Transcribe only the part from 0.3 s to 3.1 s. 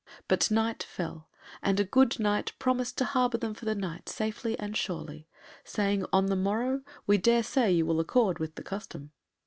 night fell, and a good Knight promised to